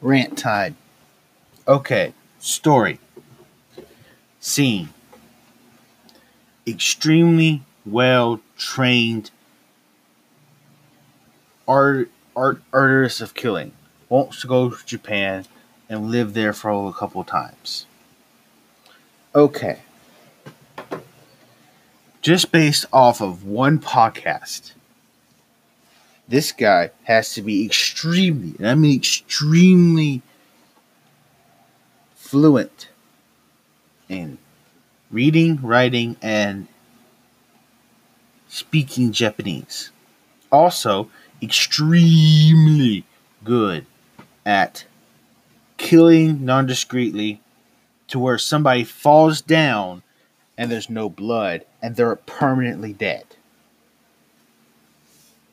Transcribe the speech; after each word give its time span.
Rant 0.00 0.38
Tide. 0.38 0.74
Okay, 1.68 2.14
story. 2.38 2.98
Scene. 4.40 4.90
Extremely 6.66 7.62
well 7.84 8.40
trained 8.56 9.30
art, 11.66 12.10
art 12.34 12.62
artist 12.72 13.20
of 13.20 13.34
killing 13.34 13.72
wants 14.08 14.40
to 14.40 14.46
go 14.46 14.70
to 14.70 14.86
Japan 14.86 15.46
and 15.88 16.10
live 16.10 16.34
there 16.34 16.52
for 16.52 16.88
a 16.88 16.92
couple 16.92 17.22
times. 17.24 17.86
Okay. 19.34 19.80
Just 22.20 22.52
based 22.52 22.84
off 22.92 23.20
of 23.20 23.44
one 23.44 23.78
podcast, 23.78 24.72
this 26.30 26.52
guy 26.52 26.90
has 27.02 27.34
to 27.34 27.42
be 27.42 27.64
extremely, 27.66 28.54
and 28.58 28.68
I 28.68 28.76
mean 28.76 28.96
extremely 28.96 30.22
fluent 32.14 32.88
in 34.08 34.38
reading, 35.10 35.58
writing, 35.60 36.16
and 36.22 36.68
speaking 38.48 39.10
Japanese. 39.10 39.90
Also, 40.52 41.10
extremely 41.42 43.04
good 43.42 43.86
at 44.46 44.84
killing 45.78 46.44
non 46.44 46.64
discreetly 46.64 47.40
to 48.06 48.20
where 48.20 48.38
somebody 48.38 48.84
falls 48.84 49.40
down 49.40 50.04
and 50.56 50.70
there's 50.70 50.90
no 50.90 51.08
blood 51.08 51.64
and 51.82 51.96
they're 51.96 52.14
permanently 52.14 52.92
dead. 52.92 53.24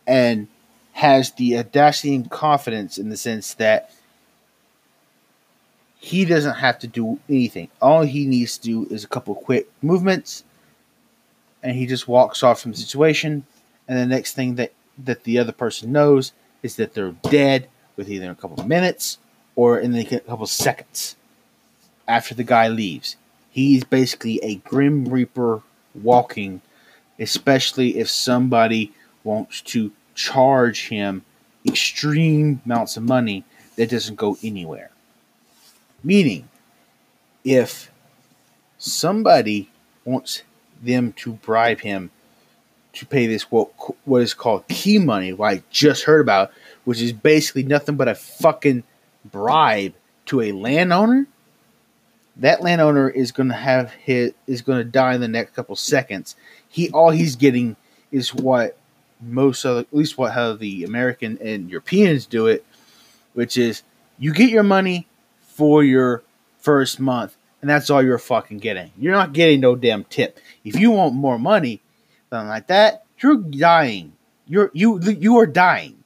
And 0.05 0.47
has 0.97 1.33
the 1.33 1.55
audacity 1.55 2.15
and 2.15 2.31
confidence 2.31 2.97
in 2.97 3.09
the 3.09 3.15
sense 3.15 3.53
that 3.53 3.91
he 5.99 6.25
doesn't 6.25 6.55
have 6.55 6.79
to 6.79 6.87
do 6.87 7.19
anything. 7.29 7.69
All 7.79 8.01
he 8.01 8.25
needs 8.25 8.57
to 8.57 8.63
do 8.63 8.87
is 8.89 9.03
a 9.03 9.07
couple 9.07 9.35
quick 9.35 9.69
movements 9.83 10.43
and 11.61 11.75
he 11.75 11.85
just 11.85 12.07
walks 12.07 12.41
off 12.41 12.59
from 12.59 12.71
the 12.71 12.79
situation 12.79 13.45
and 13.87 13.99
the 13.99 14.07
next 14.07 14.33
thing 14.33 14.55
that 14.55 14.73
that 14.97 15.23
the 15.23 15.37
other 15.37 15.51
person 15.51 15.91
knows 15.91 16.31
is 16.63 16.77
that 16.77 16.95
they're 16.95 17.15
dead 17.29 17.67
with 17.95 18.09
either 18.09 18.31
a 18.31 18.35
couple 18.35 18.65
minutes 18.65 19.19
or 19.55 19.77
in 19.77 19.93
a 19.93 20.03
couple 20.03 20.47
seconds 20.47 21.15
after 22.07 22.33
the 22.33 22.43
guy 22.43 22.67
leaves. 22.67 23.17
He's 23.51 23.83
basically 23.83 24.39
a 24.43 24.55
grim 24.55 25.05
reaper 25.05 25.61
walking, 25.93 26.61
especially 27.19 27.99
if 27.99 28.09
somebody 28.09 28.93
wants 29.23 29.61
to 29.61 29.91
charge 30.17 30.89
him 30.89 31.23
extreme 31.65 32.59
amounts 32.65 32.97
of 32.97 33.03
money 33.03 33.45
that 33.75 33.89
doesn't 33.89 34.15
go 34.15 34.37
anywhere. 34.43 34.89
Meaning, 36.03 36.49
if 37.45 37.91
somebody 38.77 39.69
wants 40.03 40.43
them 40.81 41.13
to 41.13 41.33
bribe 41.33 41.79
him 41.79 42.11
to 42.93 43.05
pay 43.05 43.27
this 43.27 43.43
what 43.51 43.69
what 44.05 44.21
is 44.21 44.33
called 44.33 44.67
key 44.67 44.97
money, 44.97 45.31
what 45.31 45.53
I 45.53 45.63
just 45.69 46.03
heard 46.03 46.21
about, 46.21 46.51
which 46.83 46.99
is 46.99 47.13
basically 47.13 47.63
nothing 47.63 47.95
but 47.95 48.07
a 48.07 48.15
fucking 48.15 48.83
bribe 49.23 49.93
to 50.25 50.41
a 50.41 50.51
landowner. 50.51 51.27
That 52.37 52.61
landowner 52.61 53.09
is 53.09 53.31
going 53.31 53.49
to 53.49 53.55
have 53.55 53.91
his 53.91 54.33
is 54.47 54.61
going 54.61 54.79
to 54.79 54.83
die 54.83 55.13
in 55.13 55.21
the 55.21 55.27
next 55.27 55.53
couple 55.53 55.75
seconds. 55.75 56.35
He 56.67 56.89
all 56.89 57.11
he's 57.11 57.35
getting 57.35 57.75
is 58.11 58.33
what 58.33 58.77
most 59.21 59.65
of 59.65 59.77
at 59.77 59.87
least 59.91 60.17
what 60.17 60.33
how 60.33 60.53
the 60.53 60.83
American 60.83 61.37
and 61.41 61.69
Europeans 61.69 62.25
do 62.25 62.47
it, 62.47 62.65
which 63.33 63.57
is 63.57 63.83
you 64.17 64.33
get 64.33 64.49
your 64.49 64.63
money 64.63 65.07
for 65.41 65.83
your 65.83 66.23
first 66.59 66.99
month, 66.99 67.37
and 67.61 67.69
that's 67.69 67.89
all 67.89 68.03
you're 68.03 68.17
fucking 68.17 68.59
getting. 68.59 68.91
You're 68.97 69.13
not 69.13 69.33
getting 69.33 69.59
no 69.59 69.75
damn 69.75 70.03
tip. 70.03 70.39
If 70.63 70.79
you 70.79 70.91
want 70.91 71.15
more 71.15 71.39
money, 71.39 71.81
something 72.29 72.47
like 72.47 72.67
that, 72.67 73.05
you're 73.19 73.37
dying. 73.37 74.13
You're 74.45 74.71
you 74.73 74.99
you 75.01 75.37
are 75.37 75.47
dying. 75.47 76.03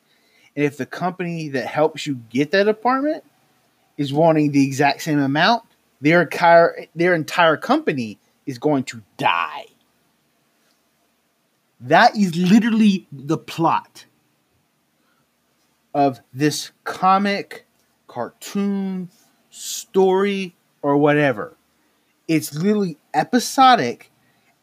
And 0.56 0.66
if 0.66 0.78
the 0.78 0.85
company 0.85 1.50
that 1.50 1.68
helps 1.68 2.06
you 2.06 2.16
get 2.30 2.52
that 2.52 2.68
apartment 2.68 3.24
is 3.97 4.12
wanting 4.12 4.52
the 4.52 4.66
exact 4.66 5.02
same 5.02 5.19
amount, 5.19 5.64
their 6.02 6.24
entire 6.24 6.85
their 6.96 7.14
entire 7.14 7.58
company 7.58 8.19
is 8.46 8.58
going 8.58 8.84
to 8.85 9.02
die. 9.18 9.66
That 11.81 12.16
is 12.16 12.36
literally 12.36 13.08
the 13.12 13.40
plot 13.40 14.06
of 15.94 16.19
this 16.31 16.72
comic, 16.84 17.66
cartoon, 18.08 19.09
story, 19.50 20.56
or 20.84 20.97
whatever. 20.97 21.56
It's 22.28 22.53
literally 22.53 22.97
episodic, 23.14 24.12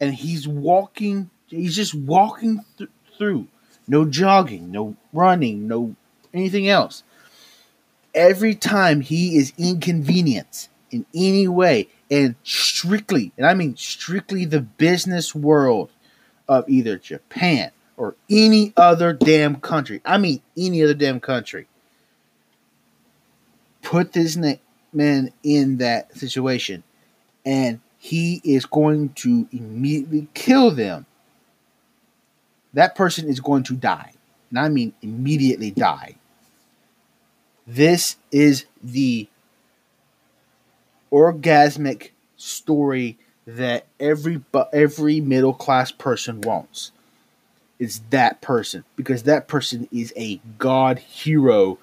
and 0.01 0.15
he's 0.15 0.47
walking, 0.47 1.31
he's 1.49 1.75
just 1.75 1.95
walking 1.95 2.61
th- 2.79 2.91
through. 3.19 3.49
No 3.89 4.05
jogging, 4.05 4.71
no 4.71 4.97
running, 5.13 5.67
no 5.67 5.97
anything 6.33 6.69
else. 6.69 7.03
Every 8.15 8.55
time 8.55 9.01
he 9.01 9.37
is 9.37 9.53
inconvenienced 9.59 10.69
in 10.91 11.05
any 11.15 11.49
way, 11.49 11.89
and 12.11 12.37
strictly, 12.45 13.33
and 13.37 13.47
I 13.47 13.55
mean 13.55 13.77
strictly 13.77 14.45
the 14.45 14.61
business 14.61 15.35
world 15.35 15.91
of 16.49 16.69
either 16.69 16.99
Japan 16.99 17.71
or 17.97 18.15
any 18.31 18.73
other 18.77 19.13
damn 19.13 19.57
country. 19.57 20.01
I 20.05 20.19
mean, 20.19 20.41
any 20.57 20.83
other 20.83 20.95
damn 20.95 21.21
country. 21.21 21.67
Put 23.83 24.13
this 24.13 24.37
man 24.93 25.33
in 25.43 25.79
that 25.79 26.17
situation, 26.17 26.83
and 27.45 27.81
he 27.99 28.41
is 28.45 28.67
going 28.67 29.11
to 29.15 29.49
immediately 29.51 30.29
kill 30.35 30.71
them. 30.71 31.07
That 32.75 32.95
person 32.95 33.29
is 33.29 33.41
going 33.41 33.65
to 33.65 33.75
die. 33.75 34.13
And 34.51 34.59
I 34.59 34.69
mean 34.69 34.93
immediately 35.03 35.71
die. 35.71 36.17
This 37.67 38.17
is 38.31 38.67
the 38.83 39.29
orgasmic 41.13 42.11
story 42.37 43.19
that 43.49 43.87
every 43.99 44.43
every 44.75 45.21
middle 45.21 45.55
class 45.55 45.91
person 45.91 46.43
wants. 46.43 46.93
It's 47.79 48.03
that 48.11 48.43
person 48.43 48.85
because 48.95 49.23
that 49.23 49.49
person 49.49 49.89
is 49.91 50.13
a 50.17 50.39
god 50.59 50.99
hero 50.99 51.79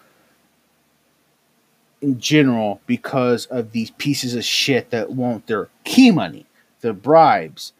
in 2.02 2.20
general 2.20 2.82
because 2.86 3.48
of 3.48 3.72
these 3.72 3.90
pieces 3.92 4.36
of 4.36 4.46
shit 4.46 4.92
that 4.92 5.12
want 5.12 5.48
their 5.48 5.70
key 5.84 6.12
money, 6.12 6.46
their 6.82 6.94
bribes, 6.94 7.74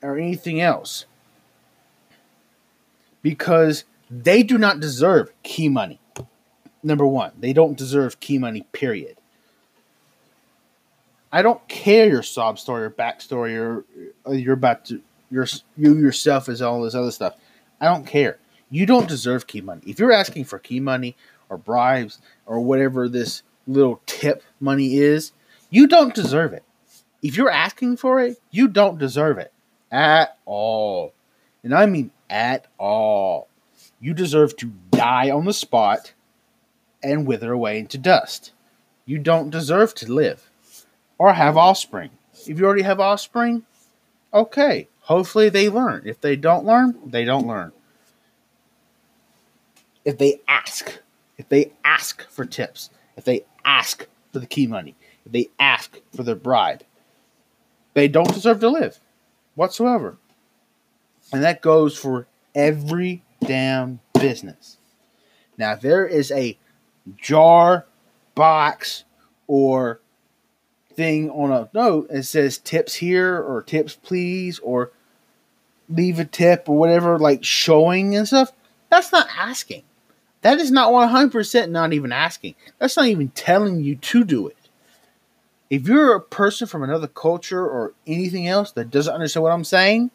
or 0.00 0.16
anything 0.16 0.58
else. 0.58 1.04
Because 3.20 3.84
they 4.10 4.42
do 4.42 4.56
not 4.56 4.80
deserve 4.80 5.30
key 5.42 5.68
money. 5.68 6.00
Number 6.82 7.06
one, 7.06 7.32
they 7.38 7.52
don't 7.52 7.76
deserve 7.76 8.18
key 8.20 8.38
money, 8.38 8.64
period. 8.72 9.18
I 11.36 11.42
don't 11.42 11.68
care 11.68 12.08
your 12.08 12.22
sob 12.22 12.58
story 12.58 12.84
or 12.84 12.90
backstory 12.90 13.58
or, 13.58 13.84
or 14.24 14.34
you're 14.34 14.54
about 14.54 14.86
to 14.86 15.02
your 15.30 15.46
you 15.76 15.94
yourself 15.98 16.48
is 16.48 16.62
all 16.62 16.80
this 16.80 16.94
other 16.94 17.10
stuff. 17.10 17.36
I 17.78 17.84
don't 17.84 18.06
care. 18.06 18.38
You 18.70 18.86
don't 18.86 19.06
deserve 19.06 19.46
key 19.46 19.60
money. 19.60 19.82
If 19.86 19.98
you're 19.98 20.12
asking 20.12 20.44
for 20.44 20.58
key 20.58 20.80
money 20.80 21.14
or 21.50 21.58
bribes 21.58 22.22
or 22.46 22.60
whatever 22.60 23.06
this 23.06 23.42
little 23.66 24.00
tip 24.06 24.42
money 24.60 24.96
is, 24.96 25.32
you 25.68 25.86
don't 25.86 26.14
deserve 26.14 26.54
it. 26.54 26.64
If 27.20 27.36
you're 27.36 27.50
asking 27.50 27.98
for 27.98 28.18
it, 28.18 28.40
you 28.50 28.66
don't 28.66 28.96
deserve 28.96 29.36
it 29.36 29.52
at 29.92 30.38
all. 30.46 31.12
And 31.62 31.74
I 31.74 31.84
mean 31.84 32.12
at 32.30 32.66
all. 32.78 33.48
You 34.00 34.14
deserve 34.14 34.56
to 34.56 34.72
die 34.90 35.30
on 35.30 35.44
the 35.44 35.52
spot 35.52 36.14
and 37.02 37.26
wither 37.26 37.52
away 37.52 37.78
into 37.78 37.98
dust. 37.98 38.52
You 39.04 39.18
don't 39.18 39.50
deserve 39.50 39.92
to 39.96 40.10
live 40.10 40.50
or 41.18 41.32
have 41.32 41.56
offspring. 41.56 42.10
If 42.46 42.58
you 42.58 42.64
already 42.64 42.82
have 42.82 43.00
offspring, 43.00 43.64
okay. 44.32 44.88
Hopefully 45.00 45.48
they 45.48 45.68
learn. 45.68 46.02
If 46.04 46.20
they 46.20 46.36
don't 46.36 46.64
learn, 46.64 46.98
they 47.06 47.24
don't 47.24 47.46
learn. 47.46 47.72
If 50.04 50.18
they 50.18 50.40
ask, 50.46 51.00
if 51.38 51.48
they 51.48 51.72
ask 51.84 52.28
for 52.28 52.44
tips, 52.44 52.90
if 53.16 53.24
they 53.24 53.44
ask 53.64 54.06
for 54.32 54.38
the 54.38 54.46
key 54.46 54.66
money, 54.66 54.94
if 55.24 55.32
they 55.32 55.48
ask 55.58 55.98
for 56.14 56.22
their 56.22 56.34
bribe, 56.36 56.82
they 57.94 58.08
don't 58.08 58.32
deserve 58.32 58.60
to 58.60 58.68
live 58.68 59.00
whatsoever. 59.54 60.16
And 61.32 61.42
that 61.42 61.62
goes 61.62 61.96
for 61.96 62.26
every 62.54 63.22
damn 63.40 64.00
business. 64.14 64.78
Now, 65.58 65.74
there 65.74 66.06
is 66.06 66.30
a 66.30 66.58
jar, 67.16 67.86
box, 68.34 69.04
or 69.46 70.00
thing 70.96 71.30
on 71.30 71.52
a 71.52 71.68
note 71.72 72.08
that 72.08 72.24
says 72.24 72.58
tips 72.58 72.94
here 72.94 73.36
or 73.38 73.62
tips 73.62 73.94
please 73.94 74.58
or 74.60 74.90
leave 75.88 76.18
a 76.18 76.24
tip 76.24 76.68
or 76.68 76.76
whatever, 76.76 77.18
like 77.18 77.44
showing 77.44 78.16
and 78.16 78.26
stuff, 78.26 78.52
that's 78.90 79.12
not 79.12 79.28
asking. 79.36 79.82
That 80.42 80.58
is 80.58 80.70
not 80.70 80.92
100% 80.92 81.70
not 81.70 81.92
even 81.92 82.12
asking. 82.12 82.54
That's 82.78 82.96
not 82.96 83.06
even 83.06 83.28
telling 83.30 83.80
you 83.80 83.96
to 83.96 84.24
do 84.24 84.46
it. 84.48 84.56
If 85.68 85.88
you're 85.88 86.14
a 86.14 86.20
person 86.20 86.68
from 86.68 86.82
another 86.82 87.08
culture 87.08 87.66
or 87.66 87.94
anything 88.06 88.46
else 88.46 88.70
that 88.72 88.90
doesn't 88.90 89.12
understand 89.12 89.42
what 89.42 89.52
I'm 89.52 89.64
saying, 89.64 90.10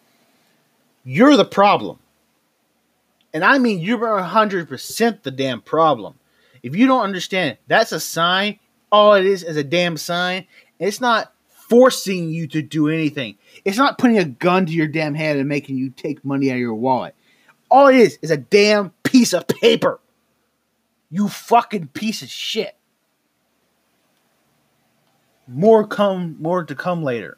you're 1.04 1.36
the 1.36 1.45
problem. 1.45 2.00
And 3.34 3.44
I 3.44 3.57
mean, 3.57 3.80
you're 3.80 3.98
100% 3.98 5.24
the 5.24 5.31
damn 5.31 5.62
problem. 5.62 6.16
If 6.63 6.75
you 6.75 6.88
don't 6.88 7.04
understand, 7.04 7.57
that's 7.68 7.92
a 7.92 8.00
sign. 8.00 8.60
All 8.92 9.13
it 9.13 9.25
is 9.25 9.44
is 9.44 9.57
a 9.57 9.63
damn 9.63 9.98
sign. 9.98 10.45
It's 10.81 11.00
not 11.00 11.31
forcing 11.69 12.31
you 12.31 12.48
to 12.48 12.62
do 12.62 12.89
anything. 12.89 13.38
It's 13.63 13.78
not 13.78 13.98
putting 14.00 14.18
a 14.18 14.25
gun 14.25 14.66
to 14.66 14.74
your 14.74 14.88
damn 14.88 15.13
head 15.13 15.38
and 15.38 15.48
making 15.48 15.78
you 15.78 15.92
take 15.92 16.25
money 16.25 16.50
out 16.50 16.56
of 16.56 16.60
your 16.60 16.74
wallet. 16.74 17.16
All 17.69 17.88
it 17.88 17.95
is 17.95 18.18
is 18.22 18.31
a 18.31 18.38
damn 18.38 18.89
piece 19.04 19.31
of 19.31 19.48
paper. 19.48 20.01
You 21.10 21.30
fucking 21.30 21.89
piece 21.89 22.24
of 22.24 22.30
shit. 22.30 22.75
More 25.48 25.86
come 25.86 26.36
more 26.39 26.63
to 26.63 26.75
come 26.75 27.04
later. 27.04 27.38